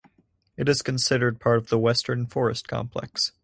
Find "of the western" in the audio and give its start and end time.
1.57-2.25